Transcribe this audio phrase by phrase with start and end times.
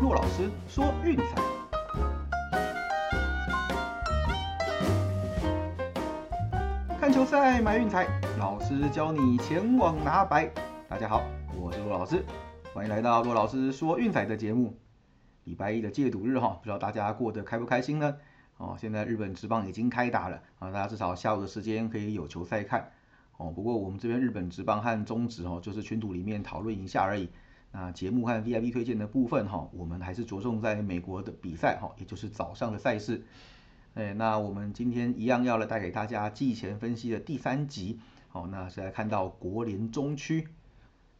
[0.00, 1.42] 骆老师说运彩，
[6.98, 8.08] 看球赛买运彩，
[8.38, 10.50] 老师教你前往拿白。
[10.88, 11.22] 大家好，
[11.54, 12.24] 我是骆老师，
[12.72, 14.74] 欢迎来到骆老师说运彩的节目。
[15.44, 18.16] 礼拜一的戒赌日哈，不知道大家过得开不开心呢？
[18.56, 22.90] 哦，现在日本职棒已经开打了啊，大家至少下午的时间可以有球赛看。
[23.36, 27.28] 哦，不过我们这边日本职棒和中职哦，就是群组里面讨论一下而已。
[27.72, 33.24] 那节目和 VIP 推荐的部分哈，我们还是着重在美国的比赛哈，也就是早上的赛事。
[33.94, 37.98] 哎，那我们今天一样要来带给大家季前分析的第三集。
[38.28, 40.48] 好，那是来看到国联中区。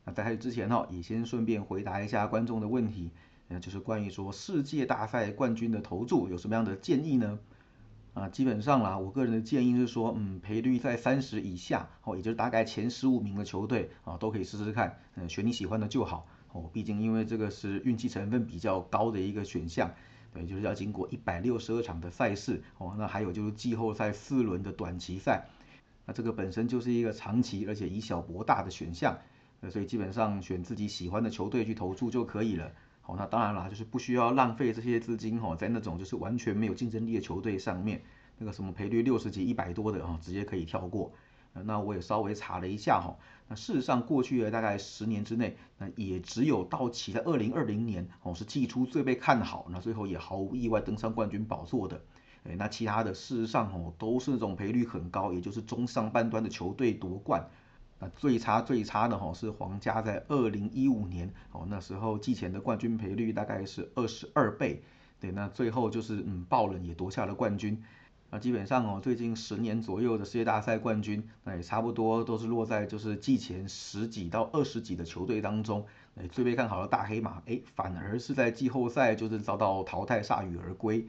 [0.04, 3.10] 那在开始之前哈，也先顺便回答一下观众的问题，
[3.48, 7.38] 那就是关于说世界大赛冠军的投注有什么样的建议呢？
[8.12, 19.93] 啊，基本上啦，我个人的建议是说，嗯，赔率在三十以下，哦，也就是大概前十五名的球队啊，都可以试试看，嗯，选你喜欢的就好，哦，毕竟因为这个是运气成分比较高的一个选项，
[20.34, 25.46] 对，就是要经过一百六十二场的赛事，哦，那还有就是季后赛四轮的短期赛，
[26.07, 29.16] 那这个本身就是一个长期而且以小博大的选项，
[29.60, 32.73] 呃，所以基本上选自己喜欢的球队去投注就可以了。
[33.01, 38.02] 好，那当然啦，就是不需要浪费这些资金哈，在那种就是完全没有竞争力的球队上面，
[38.38, 41.12] 那个什么赔率六十几、一百多的啊，直接可以跳过。
[41.52, 43.16] 那我也稍微查了一下哈，
[43.48, 52.01] 那事实上过去的大概十年之内，那也只有道奇在二零二零年哦是季初最被看好，那最后也毫无意外登上冠军宝座的。
[52.45, 57.45] 哎，那其他的事实上哦都是那种赔率很高，也就是中上半端的球队夺冠。
[57.98, 64.82] 那最差最差的哈是皇家在二零一五年哦，那时候季前的冠军赔率大概是二十二倍，
[65.20, 67.82] 对，那最后就是嗯爆冷也夺下了冠军。
[68.31, 75.84] 那基本上哦，最近十年左右的世界大赛冠军，那也差不多都是落在就是季前十几到二十几的球队当中。
[76.16, 81.06] 哎，最被看好的大黑马，哎，反而是在季后赛就是遭到淘汰铩羽而归。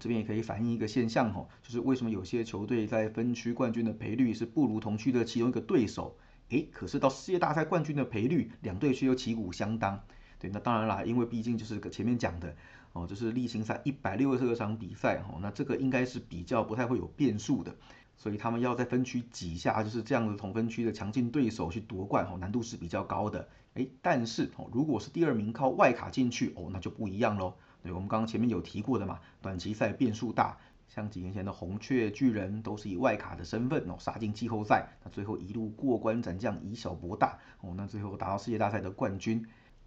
[0.00, 6.16] 这边也可以反映一个现象哈，就是为什么有些球队在分区冠军的赔率是不如同区的其中一个对手。
[6.48, 10.00] 诶，可是到世界大赛冠军的赔率，两队却又旗鼓相当。
[10.40, 12.54] 对，那当然啦，因为毕竟就是前面讲的
[12.94, 17.76] 哦，就是例行赛一百六十二场比赛哦，那这个应该是比较不太会有变数的，
[18.16, 23.46] 所以他们要在分区挤下就是这样的同分区的强劲对手去夺冠哦，难度是比较高的。
[23.74, 27.54] 诶，但是哦，如果是第二名靠外卡进去哦，那就不一样喽。
[27.82, 30.56] 对，我们刚刚前面有提过的嘛，短期赛变数大。
[30.86, 39.44] 像几年前的红雀巨人都是以外卡的身份哦杀进季后赛，那最后一路过关斩将，以小博大哦，那最后达到世界大赛的冠军。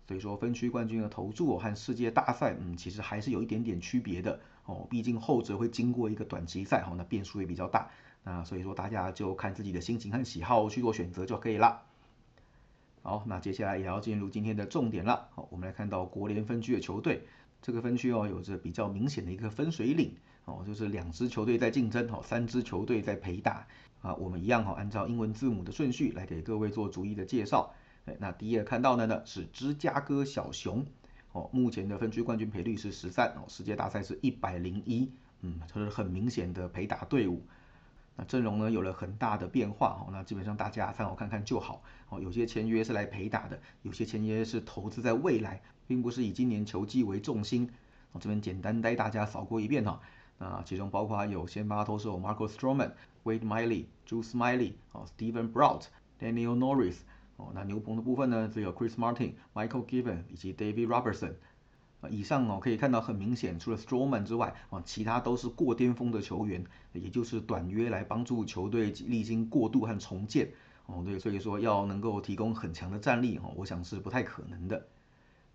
[0.07, 7.89] 所以说分区冠军的投注和世界大赛，嗯，其实还是有一点点区别的哦，毕竟后者会经过一个短期赛，哦，那变数也比较大。
[8.23, 11.81] 那所以说大家就看自己的心情和喜好去做选择就可以了。
[13.01, 15.27] 好，那接下来也要进入今天的重点了。
[15.35, 17.27] 好，我们来看到国联分区的球队，
[17.61, 20.15] 这个分区哦有着比较明显的一个分水岭。
[20.45, 23.67] 哦，就是两支球队在竞争，哦，三支球队在陪打，
[24.01, 27.73] 啊，我们一样哈，按照英文字母的顺序来给各位做逐一的介绍。
[28.19, 30.85] 那第一个看到的呢是芝加哥小熊，
[31.33, 37.45] 哦，目前的分区冠军赔率是十三，哦，世界大赛是一百零一，嗯，这是很明显的陪打队伍。
[38.15, 41.83] 那阵容呢有了很大的变化，哦，那基本上大家参考看看就好。
[42.09, 47.69] 哦，有些签约是来陪打的，有些签约是投资在未来，并不是以今年球季为重心。
[48.13, 49.99] 我这边简单带大家扫过一遍哈。
[50.39, 52.91] 那其中包括有先发投手 Marco Stroman、
[53.23, 55.83] Wade Miley、Drew Smiley、哦 Steven Brout、
[56.19, 56.97] Daniel Norris，
[57.37, 61.33] 哦那牛棚的部分呢只有 Chris Martin、Michael Given 以及 David Robertson。
[62.01, 70.49] 啊以上哦可以看到很明显，除了 Stroman 之外，啊其他都是过巅峰的球员，也就是短约来帮助球队历经过渡和重建。
[70.85, 74.87] 哦对，所以说要能够提供很强的战力，哦我想是不太可能的。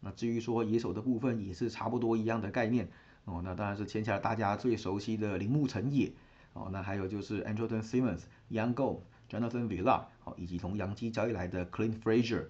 [0.00, 2.88] 那至于说野手的部分，也是差不多一样的概念。
[3.24, 6.12] 哦，那当然是签下了大家最熟悉的铃木成也，
[6.54, 12.44] 哦，那还有就是 Andrelton Simmons、Young Go、Jonathan Villar，哦，以及从洋基交易来的 Clint Frazier，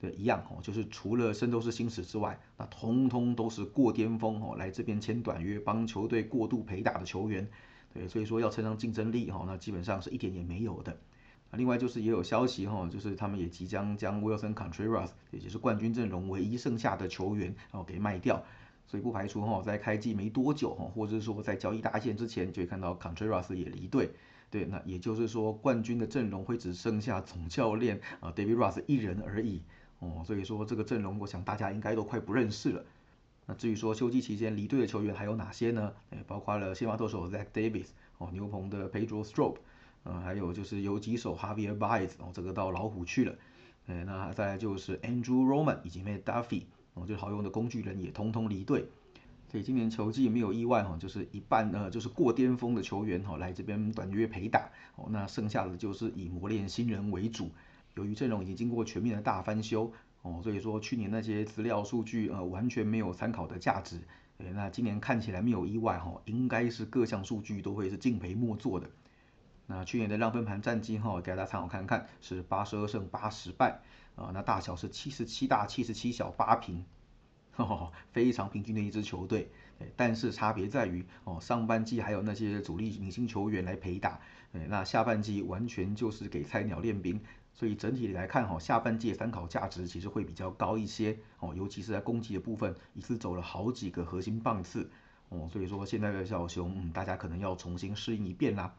[0.00, 7.48] 对，一样哦，就是除了圣斗士星矢之外，那通通都是过巅峰哦，来这边签短约帮球队过度陪打的球员，
[7.92, 10.98] 对，所以说要称上竞争力哈，那基本上是一点也没有的。
[11.52, 18.42] 另外就是也有消息哈，就是他们也即将将 Wilson Contreras，也就是冠军阵容唯一剩下的球员哦给卖掉。
[18.86, 24.10] 所以不排除哈，在开季没多久哈，或者是说在交易大限之前，就会看到 Contreras 也离队。
[24.50, 29.62] 对，那也就是说冠军的阵容会只剩下总教练啊 David Ross 一人而已
[29.98, 30.22] 哦。
[30.24, 32.84] 所以说这个阵容，我想大家应该都快不认识了。
[33.46, 35.92] 那至于说休季期间离队的球员还有哪些呢？
[36.10, 37.88] 哎，包括了先发投手 Zach Davis
[38.18, 39.56] 哦，牛棚的 Pedro Strop，
[40.04, 43.34] 嗯，还有就是游击手 Javier Baez 哦，这个到老虎去了。
[43.86, 46.62] 哎，那再来就是 Andrew Roman 以及 Matt Duffy。
[46.94, 48.86] 哦，就好用的工具人也通通离队。
[49.50, 57.50] 所以今年球季没有意外哈，就是一半呢就是过巅峰的球员哈来这边短约陪打，哦，那剩下的就是以磨练新人为主。
[57.94, 59.92] 由于阵容已经经过全面的大翻修，
[60.22, 64.00] 哦，所以说去年那些资料数据呃完全没有参考的价值。
[64.38, 68.90] 诶，那今年看起来没有意外哈，应该是各项数据都会是敬陪末座的。
[69.66, 73.80] 那去年的让分盘战绩哈，给大家参考看看，是八十二胜八十败
[74.16, 76.84] 啊，那大小是七十七大七十七小八平。
[78.10, 79.48] 非常平均的一支球队，
[79.94, 84.18] 但是差别在于哦，上半季还有那些主力明星球员来陪打，
[84.50, 87.20] 那下半季完全就是给菜鸟练兵，
[87.52, 94.90] 所以整体来看哈，下半季参考价值其实会比较高一些哦，尤其是在攻击的部分，一次走了好几个核心棒次
[95.28, 98.74] 哦，所以说现在的小熊，嗯，大家可能要重新适应一遍啦。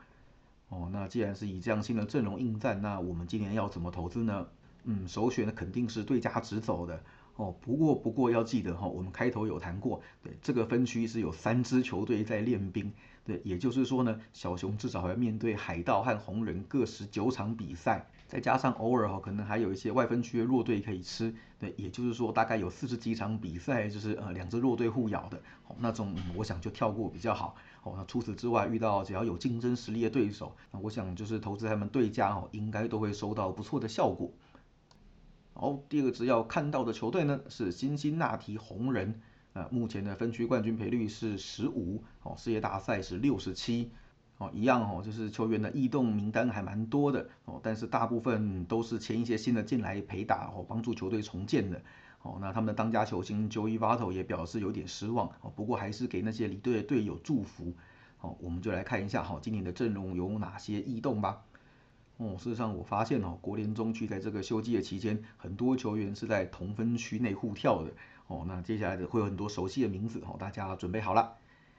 [0.68, 4.46] 哦，那既然是以这样新的阵容应战，那我们今年要怎么投资呢？
[4.86, 7.04] 嗯，首选的肯定是对家直走的。
[7.36, 12.94] 哦，不过不过要记得哈，我们开头有谈过，对这个分区是有三支球队在练兵，
[13.26, 25.38] 对，也就是说呢，小熊至少要面对海盗和红人各十九场比赛，再加上偶尔哈可能还有一些外分区的弱队可以吃，对，也就是说大概有四十几场比赛就是呃两支弱队互咬的，
[25.68, 34.32] 哦，那种我想就跳过比较好，哦，那除此之外遇到只要有竞争实力的对手，那我想就是投资他们对家哦，应该都会收到不错的效果。
[35.58, 39.22] 好，第二个只要看到的球队呢是辛辛那提红人，
[39.54, 43.90] 啊，目前的分区冠军赔率是十五，哦，世界大赛是六十七，
[44.38, 51.82] 哦，一样哦，就是球员的异动名单还蛮多的，哦，但是大部分都是签一些新的进来陪打，哦，帮助球队重建的，
[52.22, 57.74] 哦，那他们的当家球星 Joey Votto 也表示有点失望，哦，不过还是给那些离队的队友祝福，
[58.18, 61.46] 好，我们就来看一下，哈，今年的阵容有哪些异动吧。
[62.18, 67.92] 哦，事实上我发现哦，国联中区在这个休季的期间，很多球员是在同分区内互跳的。
[68.28, 71.36] 哦，那接下来的会有很多熟悉的名字哦，大家准备好了。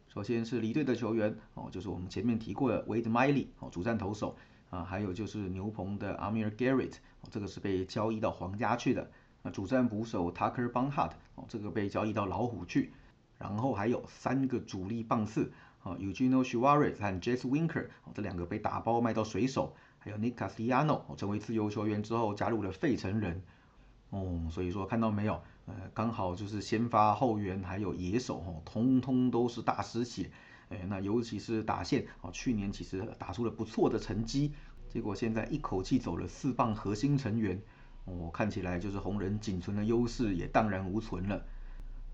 [0.09, 4.37] 首先是离队的球员哦，就是我们前面提过的 Wade Miley 哦，主战投手
[4.71, 9.11] 啊，还有就是牛棚的 Amir Garrett 哦，这个是被交易到皇家去的。
[9.43, 12.93] 那主战捕手 Tucker Barnhart 哦，这个被交易到老虎去。
[13.39, 15.51] 然后还有三个主力棒次
[15.83, 19.75] 啊，Eugenio Suarez 和 Jess Winker 哦，这两个被打包卖到水手。
[20.07, 23.43] 还有 Nick Castellano 成为自由球员之后加入了费城人，
[24.11, 30.31] 哦，所以说看到没有，呃，刚好就是先发后援还有野手哦，通通都是大师血，
[30.69, 34.53] 哎，那尤其是打线哦，去年其实打出了不错的成绩，
[34.89, 37.61] 结果现在一口气走了四棒核心成员，
[38.05, 41.45] 哦，看起来就是红人仅存的优势也荡然无存了，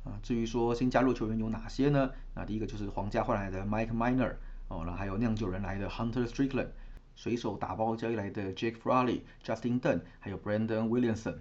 [0.05, 2.11] 啊，至于说新加入球员有哪些呢？
[2.35, 4.33] 那第一个就是皇家换来的 Mike Miner
[4.69, 6.69] 哦，然后还有酿酒人来的 Hunter Strickland。
[7.15, 11.37] 水手打包交易来的 Jake Fraley、Justin Dunn，还有 Brandon Williamson，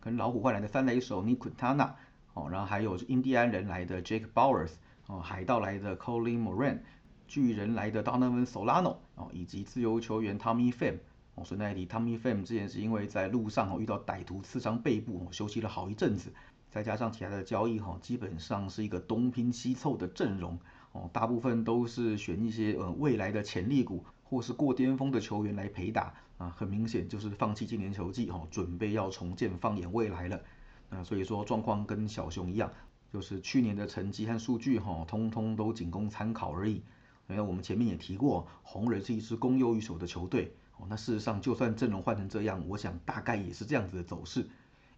[0.00, 1.90] 跟老虎换来的三垒手 Nick Quintana，
[2.34, 4.70] 哦，然后还有印第安人来的 Jake Bowers，
[5.08, 6.78] 哦，海盗来的 Colin Moran，
[7.26, 10.98] 巨人来的 Donovan Solano，哦，以及自由球员 Tommy Pham，
[11.34, 16.32] 哦，顺带一提，Tommy Pham 之前是因为在路上哦遇到歹徒刺伤背部，哦休息了好一阵子，
[16.70, 20.58] 再加上其他的交易哈，基本上是一个东拼西凑的阵容，
[20.92, 24.04] 哦，大部分都是选一些呃未来的潜力股。
[24.32, 30.40] 或是过巅峰的球员来陪打啊，很明显就是放弃今年球季哦，准备要重建放眼未来了。
[30.88, 32.72] 那所以说状况跟小熊一样，
[33.12, 36.82] 就是去年的成绩和数据哈，通通都仅供参考而已。
[37.28, 40.86] 因为我们前面也提过，红人是一支攻优于守的球队哦。
[40.88, 44.48] 那事实上，就算阵容换成这样，我想大概也是这样子的走势。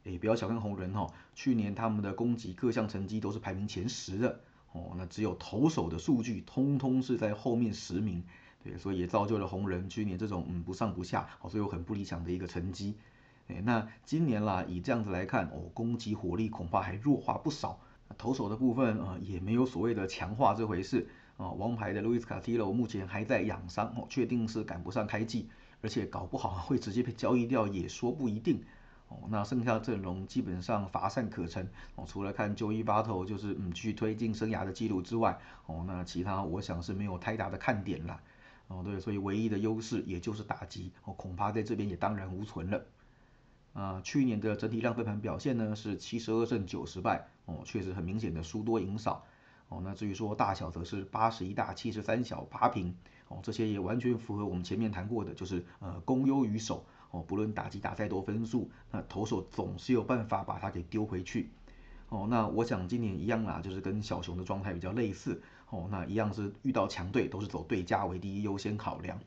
[0.04, 4.38] 诶，不要小看红人哈，去年他们的攻击各项成绩都是排名前十的
[4.70, 4.92] 哦。
[4.96, 8.22] 那只有投手的数据，通通是在后面十名。
[8.64, 12.96] 对，所以也造就了红人去年这种嗯不上不下，哦，所以有很不理想的一个成绩。
[13.48, 17.78] 哎，那今年啦，以这样子来看，哦，攻击火力恐怕还弱化不少。
[18.16, 21.06] 投手的部分啊，也没有所谓的强化这回事。
[21.36, 25.48] 啊，王牌的 Luis Castillo 目前还在养伤，哦，确定是赶不上开季，
[25.82, 28.62] 而且搞不好会直接被交易掉，也说不一定。
[29.08, 31.68] 哦，那剩下阵容基本上乏善可陈。
[31.96, 38.20] 哦，除了看 Joey Battle 就是嗯去推进生涯的记录之外，哦，那其他我想是没有太大的看点了。
[38.68, 42.84] 哦，对，所以唯一的优势也就是打击，哦，恐怕在这边也当然无存了。
[43.74, 49.24] 啊，去年的整体量分盘表现呢是七十二胜九十败，哦，确实很明显的输多赢少。
[49.68, 52.94] 哦，那至于说大小则是八十一大七十三小八平，
[53.28, 61.50] 哦，这些也完全符合我们前面谈过的，就是呃攻优于守，哦，不论打击打再多分数，那投手总是有办法把它给丢回去。
[62.10, 65.42] 哦，那我想今年一样啦，就是跟小熊的状态比较类似。
[65.70, 69.18] 哦，那一样是遇到强队都是走对家为第一优先考量。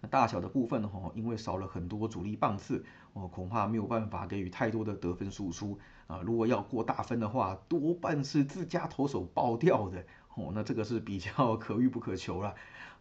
[0.00, 6.20] 那大小的部分哈，因为少了很多主力棒次，哦，恐怕没有办法给予太多的得分输出啊。
[6.22, 12.54] 如果要过大分的话，多半是自家投手爆掉的哦，那这个是比较 可遇不可求了。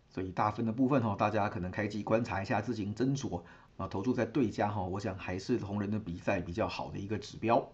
[0.10, 3.42] 所以大分的部分哈，大家可能开机观察一下，自行斟酌
[3.78, 3.88] 啊。
[3.88, 7.68] 投注在对家哈，我想还是同人的比赛比较好的一个指标。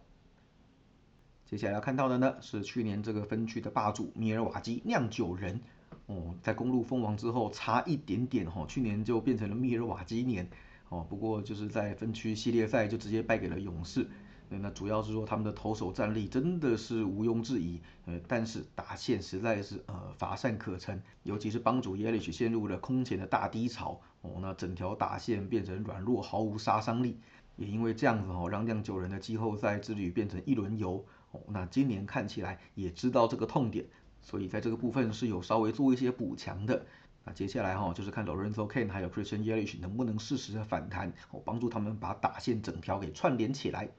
[1.50, 5.60] 接下来要看到的呢，是去年这个分区的霸主米尔瓦基酿酒人
[6.06, 10.48] 哦，在公路封王之后差一点点哈，去年就变成了米尔瓦基年
[10.90, 11.04] 哦。
[11.10, 14.08] 不过就是在分区系列赛就直接败给了勇士。
[14.50, 27.18] 那主要是说他们的投手战力真的是毋庸置疑，呃，但是打线实在是呃乏善可陈，尤其是帮主耶利奇陷入了空前的大低潮哦，那整条打线变成软弱，毫无杀伤力，
[27.56, 33.86] 也因为这样子哦，让酿酒人的季后赛之旅变成一轮游哦，那今年看起来也知道这个痛点，
[34.22, 36.86] 所以在这个部分是有稍微做一些补强的。
[37.26, 43.90] 那接下来哈就是看 Lorenzo Kane 还有 Christian Yelich 能不能适时的反弹哦，帮助他们把打线整条给串联起来。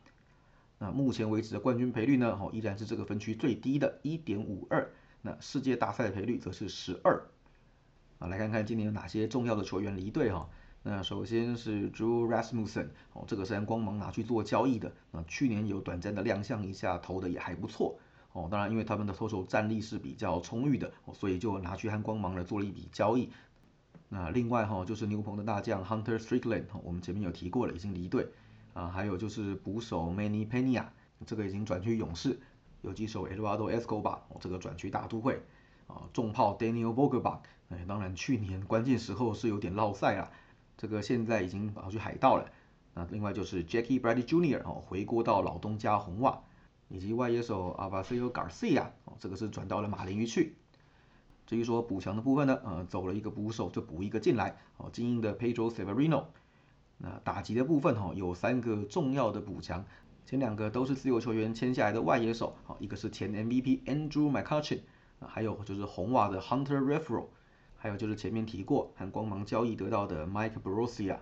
[0.78, 2.38] 那目前为止的冠军赔率呢？
[2.40, 4.86] 哦，依然是这个分区最低的1.52。
[5.20, 7.20] 那世界大赛的赔率则是12。
[8.18, 10.48] 啊，来看看今年有哪些重要的球员离队哈。
[10.82, 14.90] 那首先是 Drew Rasmussen，哦，这个是按光芒拿去做交易的。
[15.10, 17.98] 那去年有短暂的亮相一下，投的也还不错。
[18.32, 23.28] 哦，当然因为他们的投手战力是比较充裕的，哦所以就拿去和光芒来做了一笔交易。
[24.08, 28.28] 那另外哈，就是牛棚的大将 Hunter Strickland，哦我们前面有提过了，已经离队。
[28.72, 30.84] 啊，还有就是捕手 Manny Pena，
[31.26, 32.36] 这个已经转去勇士；
[32.82, 35.42] 游击手 Eduardo Escobar，哦这个转去大都会。
[35.88, 40.30] 啊，重炮 Daniel Vogelbach，哎，当然去年关键时候是有点落赛啊，
[40.80, 42.50] 这个现在已经跑去海盗了。
[42.94, 44.62] 那另外就是 Jackie Bradley Jr.
[44.62, 46.40] 哦，回国到老东家红袜，
[46.88, 50.54] 以及外野手 a v a s i o Garcia，哦，这个是转到了马林鱼去。
[51.46, 56.24] 至于说补强的部分呢，呃，走了一个捕手就补一个进来，哦，精英的 Pedro Severino。
[56.96, 59.84] 那打击的部分哈，有三个重要的补强，
[60.24, 64.80] 前两个都是自由球员签下来的外野手，好，一个是前 MVP Andrew McCutchen，
[65.18, 67.26] 啊，还有就是红袜的 Hunter Refro，
[67.82, 71.16] 还有就是前面提过和光芒交易得到的 Mike Brossia，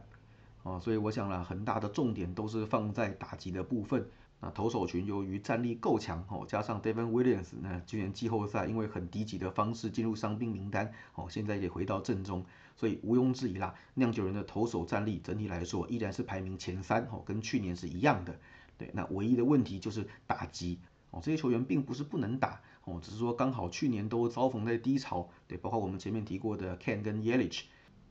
[0.65, 4.05] 啊，所以我想了很大的重点都是放在打击的部分。
[4.41, 12.45] 那投手群由于战力够强哦，加上 Devin Williams，那今年季后赛因为很低级的方式进入伤病名单哦，现在也回到正中，
[12.77, 18.37] 所以毋庸置疑啦，酿酒人的投手战力整体来说依然是排名前三哦，跟去年是一样的。
[18.77, 25.29] 对，那唯一的问题就是打击哦，这些球员并不是不能打哦，只是说刚好去年都遭逢在低潮。
[25.47, 27.63] 对，包括我们前面提过的 Ken 跟 Yelich。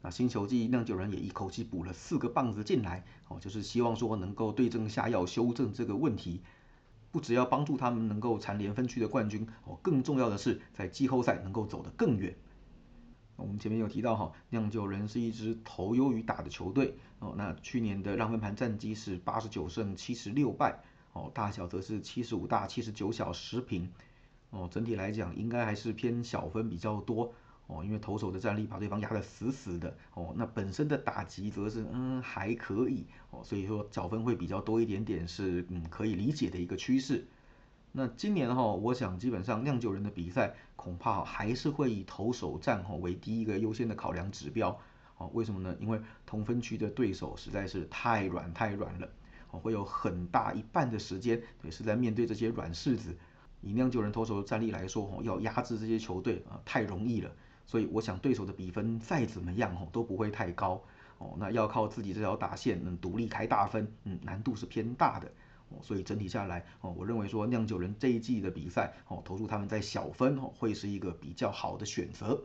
[0.04, 6.44] 那新球季酿酒人也一口气补了四个棒子进来，哦，就是希望说能够对症下药，修正这个问题，
[7.12, 12.36] 不只要帮助他们能够蝉联分区的冠军，哦，更重要的是在季后赛能够走得更远。
[13.38, 20.80] 我们前面有提到哈，酿酒人是一支投优于打的球队，哦，那去年的让分盘战绩是八十九胜七十六败，
[21.14, 23.92] 哦，大小则是七十五大七十九小十平，
[24.58, 27.34] 哦，整体来讲应该还是偏小分比较多。
[27.68, 37.28] 哦，因为投手的战力把对方压得死死的，哦，那本身的打击则是嗯还可以，哦，所以说小分会比较多一点点是嗯可以理解的一个趋势。
[37.92, 44.80] 那今年哈，我想基本上酿酒人的比赛恐怕还是会以投手战哈为第一个优先的考量指标，
[45.18, 45.76] 哦，为什么呢？
[45.82, 49.10] 因为同分区的对手实在是太软太软了，
[49.52, 53.18] 哦，会有很大一半的时间也是在面对这些软柿子。
[53.62, 57.32] 以酿酒人投手的战力来说，哦，要压制这些球队啊太容易了。
[57.66, 60.82] 所以我想对手的比分再怎么样哦都不会太高
[61.18, 65.28] 哦，那要靠自己这条打线能独立开大分，嗯，难度是偏大的
[65.68, 65.78] 哦。
[65.82, 72.42] 所以整体下来哦，我认为说酿酒人这一季的比赛哦，投入他们在小分哦会是一个比较好的选择。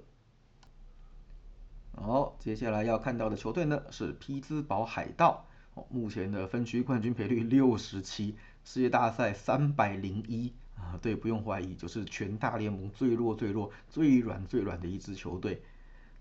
[1.94, 10.52] 好，接下来要看到的球队呢是匹兹堡海盗哦，目前的分区冠军赔率六十七，世界大赛三百零一。
[10.76, 15.62] 啊，对，不用怀疑，就是全大联盟最弱、最弱、最软、最软的一支球队。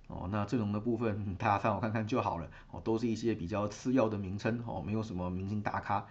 [0.08, 2.50] 哦，那阵容的部分大家参考看看就好了。
[2.72, 6.06] 哦，都是一些比较次要的名称，哦，没有什么明星大咖。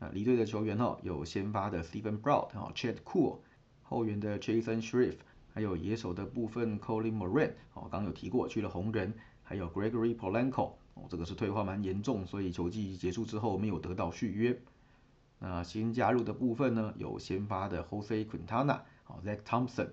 [0.00, 3.38] 啊，离队的球员哦，有先发的 Stephen Broad，哦，Chad Cool，
[3.82, 5.18] 后援的 Jason Shrift，
[5.52, 14.56] 还有野手的部分 Colin Moran，哦，刚有提过去了红人，还有 Gregory Polanco，哦，这个是退化蛮严重，所以球季结束之后没有得到续约。
[15.40, 19.88] 那新加入的部分呢，有先发的 Jose Quintana，哦，Zach Thompson，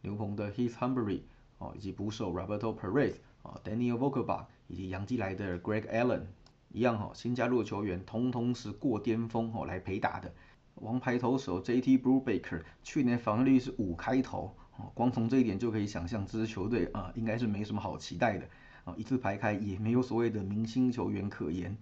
[0.00, 1.20] 牛棚的 Heath Humbery，
[1.58, 6.22] 哦，以及捕手 Roberto Perez，哦，Daniel Vogelbach，以及洋基来的 Greg Allen，
[6.70, 10.32] 一样哈，新加入的球员通通是过巅峰哦来陪打的。
[10.76, 18.48] 王牌投手 JT Brubaker 去年防御率是五开头，哦，光从这一点就可以想象这支球队啊应该是没什么好期待的，
[18.84, 21.76] 啊，一字排开也没有所谓的明星球员可言，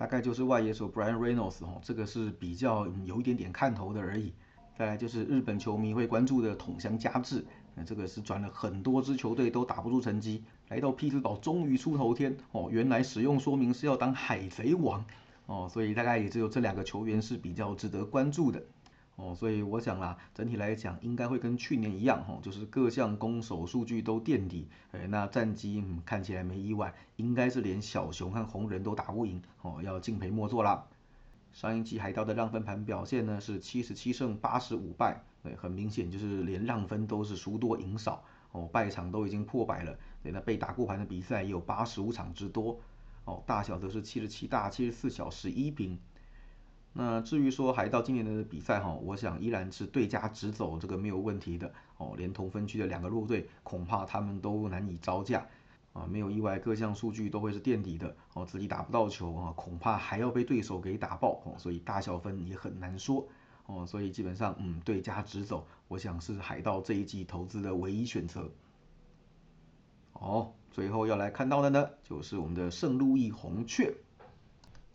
[0.00, 4.32] 大概就是外野手 Brian Reynolds 哦，这个是比较有一点点看头的而已。
[4.74, 15.04] 再来就是日本球迷会关注的桶箱加治，那这个是转了很多支球队都打不出成绩，来到匹兹堡终于出头天哦，原来使用说明是要当海贼王
[15.44, 18.62] 哦，所以大概也只有这两个球员是比较值得关注的
[19.20, 30.86] 哦，所以我想啦，整体来讲应该会跟去年一样哦，就是各项攻守数据都垫底，哎，那战绩看起来没意外，应该是连小熊和红人都打不赢哦，要敬陪末座啦。
[31.52, 42.80] 上一季海盗的让分盘表现呢是七十七胜八十五败，对，很明显就是连让分都是输多赢少，哦，败场都已经破百了，对，那被打过盘的比赛也有八十五场之多，
[43.24, 45.98] 哦，大小则是七十七大七十四小十一平。
[46.92, 55.46] 那至于说海盗今年的比赛哈，我想依然是对家直走这个没有问题的，哦，连同分区的两个弱队恐怕他们都难以招架。
[55.92, 58.46] 啊，没有意外，各项数据都会是垫底的哦。
[58.46, 61.56] 自己打不到球啊，恐怕还要被对手给打爆哦。
[61.58, 63.26] 所以大小分也很难说
[63.66, 63.84] 哦。
[63.84, 68.48] 所以基本上，嗯，对家直走，我想是海盗这一季投资的唯一选择。
[70.12, 73.92] 哦，最后要来看到的呢，就是我们的圣路易红雀。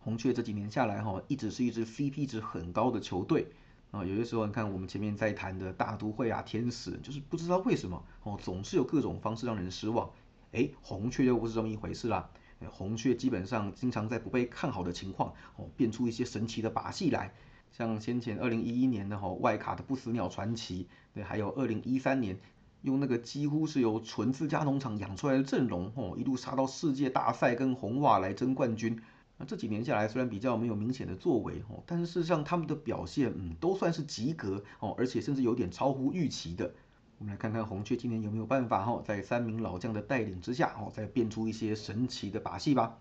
[0.06, 3.48] 红雀这几年下来哈，一直是一支 CP 值很高的球队
[3.90, 4.06] 啊。
[4.06, 10.08] 有些时候你看我们前面在谈的大都会啊、天使，就是不知道为什么哦，总是有各种方式让人失望。
[10.52, 12.30] 哎，红雀又不是这么一回事啦。
[12.70, 17.34] 红雀基本上经常在不被看好的情况哦，变出一些神奇的把戏来。
[17.72, 22.40] 像先前二零一一年的哈外卡的不死鸟传奇，对，还有二零一三年
[22.84, 29.02] 用那个几乎是由纯自家农场养出来的阵容哦，一路杀到世界大赛跟红袜来争冠军。
[29.38, 36.74] 那这几年下来，虽然比较没有明显的作为哦，但是事实上他们的表现嗯都算是及格哦，而且甚至有点超乎预期的。
[37.18, 42.98] 我们来看看红雀今年有没有办法哈，在三名老将的带领之下哦，再变出一些神奇的把戏吧。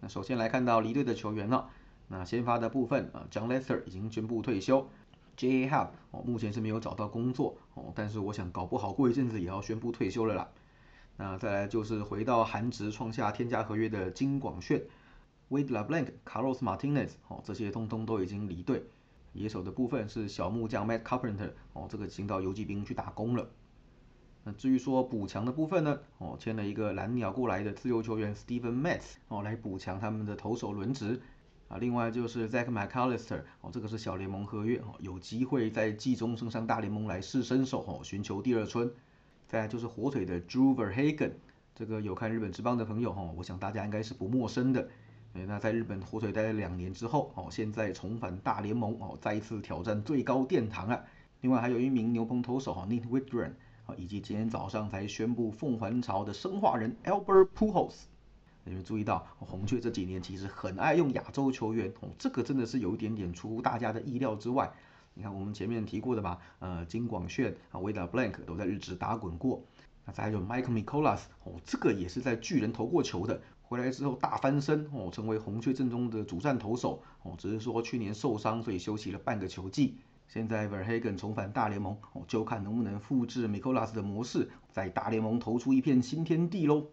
[0.00, 1.68] 那首先来看到离队的球员了，
[2.08, 4.88] 那先发的部分啊，John Lester 已经宣布退休
[5.36, 5.68] ，J.A.
[5.68, 10.48] Happ 哦目前是没有找到工作哦，但是我想搞不好过一阵子也要宣布退休了啦。
[11.16, 14.82] 那再来就是回到韩职创下天价合约的金广炫
[15.52, 18.82] ，Wade LeBlanc、Carlos Martinez 哦，这些通通都已经离队。
[19.34, 23.48] 野手的部分是小木匠 Matt Carpenter 哦，这个已经到游击兵去打工了。
[24.44, 31.20] 那至于说补强的部分呢，哦，签了一个蓝鸟过来的自由球员 Steven Matz 哦，来补强他们的投手轮值。
[31.68, 38.92] 啊，另外就是 Zach McAllister 哦，这个是小联盟合约哦，有机会在季中升上大联盟来试身手哦，寻求第二春。
[39.46, 41.32] 再就是火腿的 Drew Verhagen，
[41.74, 44.88] 这个有看日本职棒的朋友哈，我想大家应该是不陌生的。
[45.34, 51.04] 那在日本火腿待了两年之后，哦，现在重返大联盟，哦，再一次挑战最高殿堂了。
[51.40, 53.52] 另外还有一名牛棚投手哈，Nick Wittgren，
[53.86, 57.94] 啊，以及今天早上才宣布凤凰巢的生化人 Albert Pujols。
[58.64, 64.70] 你们注意到，红雀这几年其实很爱用亚洲球员，哦，这个真的是有一点点出乎大家的意料之外。
[65.14, 69.62] 你看我们前面提过的吧，呃，金广炫啊，Wade Blank 都在日职打滚过。
[70.04, 73.40] 那再有 Michael Mikolas，哦，这个也是在巨人投过球的。
[73.72, 79.96] 回来之后大翻身哦，成为红雀阵中的主战投手哦，只是说去年受伤，所以休息了半个球季。
[80.28, 86.84] 现在 Verhagen 重返大联盟哦，就看能不能复制 m i k o l a s 的模式，在大联盟投出一片新天地喽。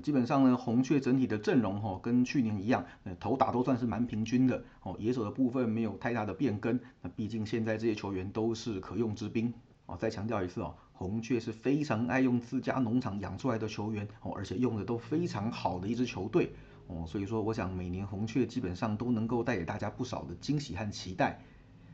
[0.00, 2.86] 基本上呢，红雀整体的阵容哈，跟去年一样，
[3.18, 4.94] 投打都算是蛮平均的哦。
[5.00, 9.52] 野手的部分没有太大的变更，那毕竟现在这些球员都是可用之兵
[9.86, 9.96] 哦。
[9.98, 10.76] 再强调一次哦。
[10.98, 16.52] 红雀是非常爱用自家农场养出来的球员哦，而且用的都非常好的一支球队
[16.88, 21.40] 哦，所以说我想每年红雀基本上都能够带给大家不少的惊喜和期待。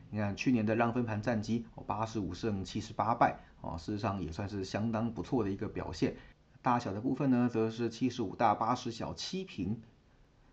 [0.09, 6.15] 你看去年的让分盘战绩，八十五胜七十八败哦，事实上也算是相当不错的一个表现。
[6.63, 9.79] 大小的部分呢，则是七十五大八十小七平。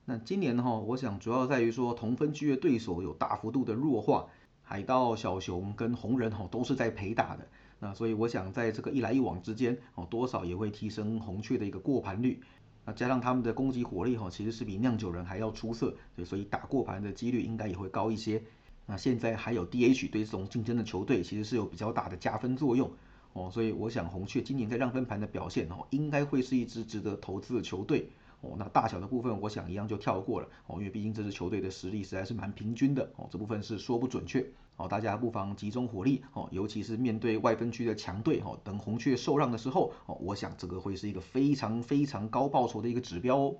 [0.04, 4.26] 那今年呢，哈，我想主要在于说同分区的对手有大幅度的弱化，
[4.60, 7.48] 海盗、小熊跟红人哈都是在陪打的。
[7.84, 12.40] 那所以我想在这个一来一往之间，哦，多少也会提升红雀的一个过盘率。
[12.84, 18.40] 那加上他们的攻击火力，哈，其实是比酿酒人还要出色，对，所以打过盘的几率应该也会高一些。
[18.86, 22.88] 那现在还有 DH 对这种竞争的球队，其实是有比较大的加分作用，
[23.32, 28.08] 哦，所以我想红雀今年在让分盘的表现，哦，应该会是一支值得投资的球队。
[28.42, 43.56] 哦，那大小的部分，我想一样就跳过了哦，因为毕竟这支球队的实力实在是蛮平均的哦，这部分是说不准确哦，大家不妨集中火力哦，尤其是面对外分区的强队哦，等红雀受让的时候哦，我想这个会是一个非常非常高报酬的一个指标哦。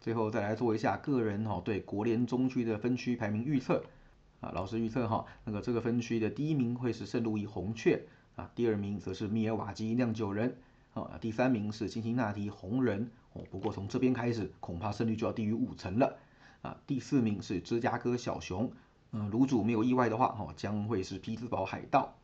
[0.00, 3.84] 最后再来做一下个人哦对国联中区的分区排名预测
[4.40, 8.02] 啊，老师预测哈，那个这个分区的第一名会是圣路易红雀
[8.36, 10.56] 啊，第二名则是密尔瓦基酿酒人。
[10.92, 16.18] 啊，第三名是辛辛那提红人哦，不过从这边开始恐怕胜率就要低于五成了
[16.62, 16.76] 啊。
[16.84, 18.72] 第四名是芝加哥小熊，
[19.12, 22.14] 嗯，卤主没有意外的话哦，将会是匹兹堡海盗。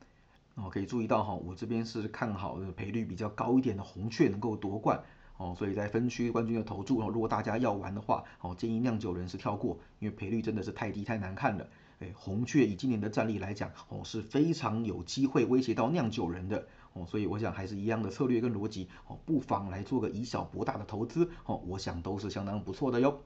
[0.55, 5.03] 哦，可以注意到哈，我这边是看好的赔率比较高一点的红雀能够夺冠
[5.37, 11.68] 哦，所以在分区冠军的投注哦，如果大家要玩的话哦，建议酿酒人是跳过，因为赔率真的是太低太难看了。
[11.99, 23.20] 哎，红雀以今年的战力来讲哦，是非常有机会威胁到酿酒人的哦，所以我想还是一样的策略跟逻辑哦，不妨来做个以小博大的投资哦，我想都是相当不错的哟。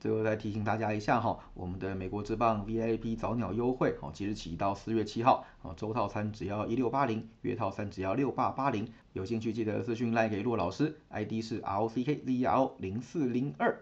[0.00, 13.80] 最后再提醒大家一下哈，我们的美国之棒 VIP 早鸟优惠哦，即日起到四月七号哦，周套餐只要一六八零，月套餐只要六八八零，有兴趣记得私讯赖给骆老师，ID 是 R O C K Z R O 零四零二。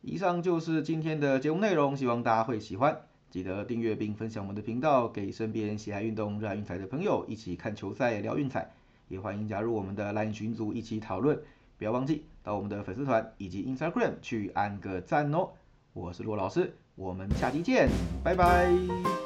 [0.00, 8.70] 以上就是今天的节目内容，希望大家会喜欢，记得订阅并分享我们的频道，给身边喜爱运动、热爱运彩的朋友一起看球赛聊运彩，
[9.08, 11.40] 也欢迎加入我们的 LINE 群组一起讨论。
[11.78, 15.50] 不要忘记到我们的粉丝团以及 Instagram 去按个赞哦！
[15.92, 17.88] 我是陆老师，我们下期见，
[18.22, 19.23] 拜拜。